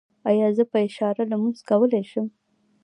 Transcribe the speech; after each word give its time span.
ایا 0.29 0.47
زه 0.57 0.63
په 0.71 0.77
اشاره 0.87 1.23
لمونځ 1.31 1.59
کولی 1.69 2.03
شم؟ 2.11 2.27